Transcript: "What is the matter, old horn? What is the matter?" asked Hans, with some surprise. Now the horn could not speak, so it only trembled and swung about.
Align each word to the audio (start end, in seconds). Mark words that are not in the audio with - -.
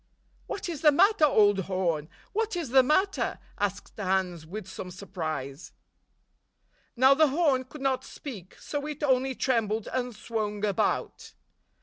"What 0.47 0.67
is 0.67 0.81
the 0.81 0.91
matter, 0.91 1.25
old 1.25 1.59
horn? 1.65 2.09
What 2.33 2.55
is 2.55 2.69
the 2.69 2.81
matter?" 2.81 3.37
asked 3.59 3.97
Hans, 3.99 4.47
with 4.47 4.67
some 4.67 4.89
surprise. 4.89 5.73
Now 6.95 7.13
the 7.13 7.27
horn 7.27 7.65
could 7.65 7.81
not 7.81 8.03
speak, 8.03 8.55
so 8.55 8.87
it 8.87 9.03
only 9.03 9.35
trembled 9.35 9.87
and 9.93 10.15
swung 10.15 10.65
about. 10.65 11.33